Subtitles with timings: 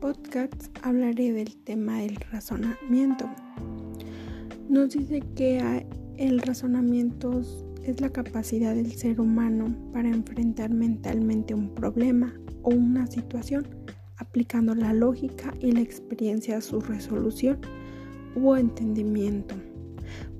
[0.00, 3.30] podcast hablaré del tema del razonamiento.
[4.68, 5.86] Nos dice que
[6.16, 7.40] el razonamiento
[7.84, 13.64] es la capacidad del ser humano para enfrentar mentalmente un problema o una situación
[14.16, 17.60] aplicando la lógica y la experiencia a su resolución
[18.42, 19.54] o entendimiento.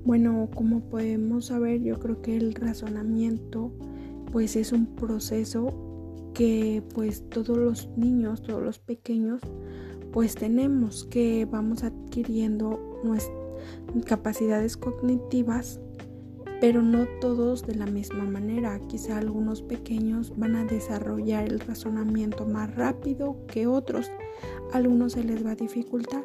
[0.03, 3.71] Bueno, como podemos saber, yo creo que el razonamiento
[4.33, 5.88] pues es un proceso
[6.39, 9.41] que pues todos los niños, todos los pequeños
[10.13, 13.35] pues tenemos que vamos adquiriendo nuestras
[14.05, 15.81] capacidades cognitivas
[16.61, 18.79] pero no todos de la misma manera.
[18.87, 24.09] Quizá algunos pequeños van a desarrollar el razonamiento más rápido que otros.
[24.73, 26.23] A algunos se les va a dificultar,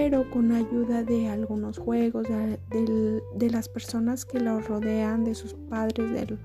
[0.00, 6.38] pero con ayuda de algunos juegos, de, las personas que los rodean, de sus padres,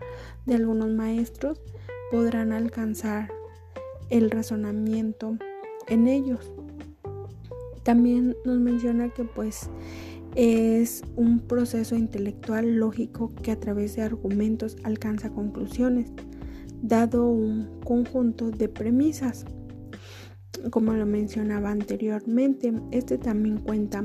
[0.48, 1.62] de algunos maestros,
[2.10, 3.32] podrán alcanzar
[4.10, 5.38] el razonamiento
[5.88, 6.52] en ellos.
[7.84, 9.70] También nos menciona que pues
[10.34, 16.12] es un proceso intelectual lógico que a través de argumentos alcanza conclusiones,
[16.82, 19.46] dado un conjunto de premisas.
[20.72, 24.04] Como lo mencionaba anteriormente, este también cuenta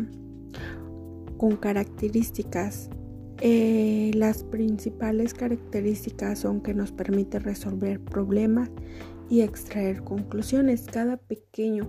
[1.37, 2.91] con características.
[3.41, 8.69] Eh, las principales características son que nos permite resolver problemas
[9.31, 10.87] y extraer conclusiones.
[10.91, 11.89] Cada pequeño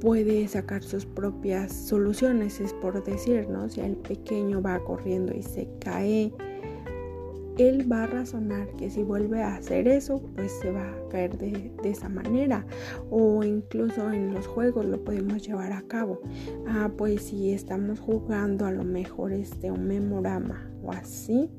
[0.00, 3.68] puede sacar sus propias soluciones, es por decir, ¿no?
[3.68, 6.32] Si el pequeño va corriendo y se cae,
[7.58, 11.36] él va a razonar que si vuelve a hacer eso, pues se va a caer
[11.38, 12.66] de, esa manera.
[13.10, 16.20] O incluso en los juegos lo podemos llevar a cabo.
[16.66, 21.50] Ah, pues si estamos jugando a lo mejor este un memorama o así.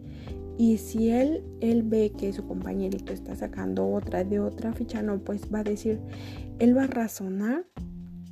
[0.57, 5.17] Y si él, él ve que su compañerito está sacando otra de otra ficha, no,
[5.19, 5.99] pues va a decir,
[6.59, 7.65] él va a razonar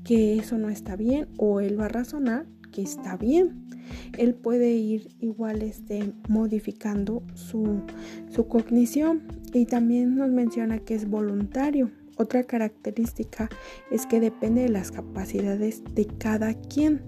[0.04, 3.66] que eso no está bien o él va a razonar que está bien.
[4.18, 7.82] Él puede ir igual este, modificando su,
[8.30, 9.24] su cognición
[9.54, 11.92] y también nos menciona que es voluntario.
[12.18, 13.50] Otra característica
[13.90, 17.02] es que depende de las capacidades de cada quien.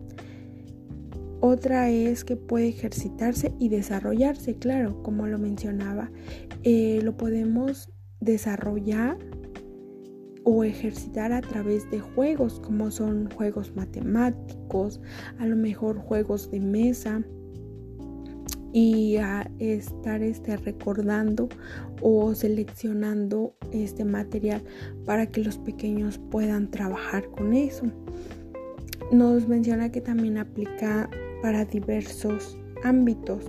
[1.39, 6.09] Otra es que puede ejercitarse y desarrollarse, claro, como lo mencionaba,
[6.63, 7.89] eh, lo podemos
[8.21, 9.17] desarrollar
[10.43, 15.01] o ejercitar a través de juegos como son juegos matemáticos,
[15.39, 17.23] a lo mejor juegos de mesa
[18.73, 21.47] y a estar este, recordando
[22.01, 24.63] o seleccionando este material
[25.05, 27.85] para que los pequeños puedan trabajar con eso.
[29.11, 31.09] Nos menciona que también aplica
[31.41, 33.45] para diversos ámbitos.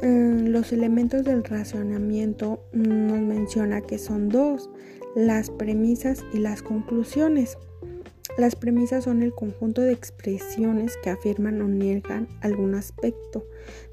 [0.00, 4.70] Mm, los elementos del racionamiento nos menciona que son dos,
[5.16, 7.58] las premisas y las conclusiones.
[8.36, 13.44] Las premisas son el conjunto de expresiones que afirman o niegan algún aspecto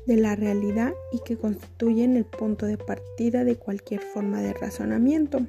[0.06, 5.40] de la realidad y que constituyen el punto de partida de cualquier forma de razonamiento.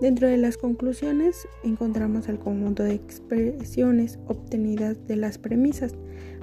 [0.00, 5.94] Dentro de las conclusiones encontramos el conjunto de expresiones obtenidas de las premisas,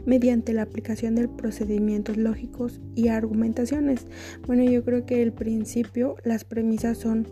[0.10, 4.08] mediante la aplicación de procedimientos lógicos y argumentaciones.
[4.48, 7.28] Bueno, yo creo que el principio, las premisas son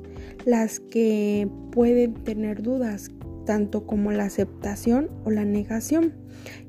[0.46, 3.10] las que pueden tener dudas,
[3.48, 6.14] tanto como la aceptación o la negación.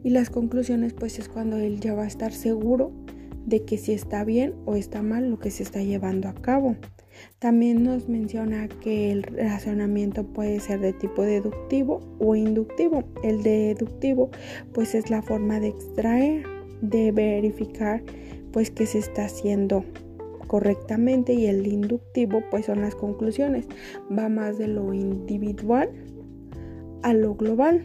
[0.02, 2.90] Y las conclusiones, pues es cuando él ya va a estar seguro
[3.48, 6.76] de que si está bien o está mal lo que se está llevando a cabo.
[7.38, 13.04] También nos menciona que el razonamiento puede ser de tipo deductivo o inductivo.
[13.24, 14.30] El deductivo
[14.72, 16.44] pues es la forma de extraer,
[16.82, 18.02] de verificar
[18.52, 19.84] pues que se está haciendo
[20.46, 23.66] correctamente y el inductivo pues son las conclusiones.
[24.16, 25.90] Va más de lo individual
[27.02, 27.82] a lo global.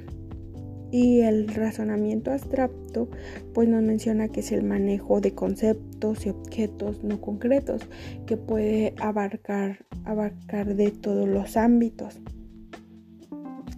[0.93, 3.09] Y el razonamiento abstracto
[3.51, 7.81] pues nos menciona que es el manejo de conceptos y objetos no concretos
[8.27, 12.21] que puede abarcar, abarcar de todos los ámbitos.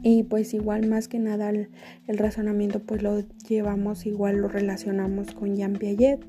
[0.04, 1.70] Y pues igual más que nada el,
[2.18, 6.20] razonamiento pues lo llevamos igual lo relacionamos con Jean Piaget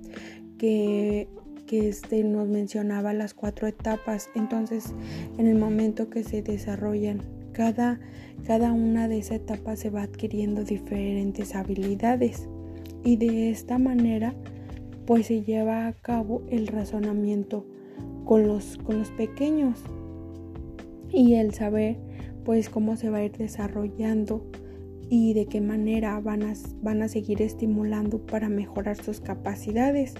[0.57, 1.29] que
[1.67, 4.31] que este nos mencionaba las cuatro etapas.
[4.37, 4.95] Entonces,
[5.37, 7.23] en el momento que se desarrollan
[7.57, 7.99] cada,
[8.47, 12.51] cada una de esas etapas se va adquiriendo diferentes habilidades
[13.03, 14.35] y de esta manera
[15.07, 17.65] pues se lleva a cabo el razonamiento
[18.27, 19.83] con los, con los pequeños
[21.11, 21.97] y el saber
[22.45, 24.45] pues cómo se va a ir desarrollando
[25.09, 26.53] y de qué manera van a,
[26.83, 30.15] van a seguir estimulando para mejorar sus capacidades.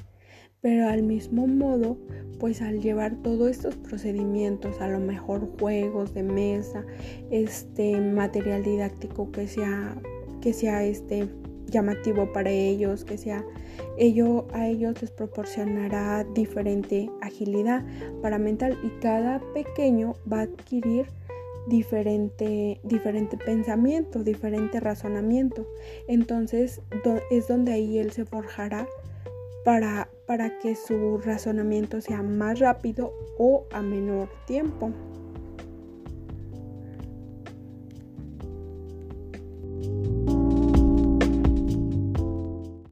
[0.67, 1.97] Pero al mismo modo,
[2.41, 6.85] pues al llevar todos estos procedimientos, a lo mejor juegos de mesa,
[7.31, 9.97] este material didáctico que sea
[10.41, 11.29] que sea este
[11.67, 13.45] llamativo para ellos, que sea
[13.97, 17.85] ello a ellos les proporcionará diferente agilidad
[18.21, 21.07] para mental y cada pequeño va a adquirir
[21.69, 25.65] diferente, diferente pensamiento, diferente razonamiento.
[26.09, 26.81] Entonces
[27.31, 28.89] es donde ahí él se forjará
[29.67, 30.09] para,
[30.61, 34.93] que su razonamiento sea más rápido o a menor tiempo.